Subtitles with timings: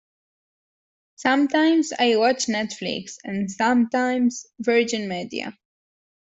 [1.17, 5.55] Sometimes I watch Netflix, and sometimes Virgin Media.